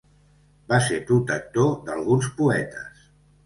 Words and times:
Va 0.73 0.79
ser 0.85 0.97
protector 1.11 1.77
d'alguns 1.91 2.33
poetes. 2.43 3.09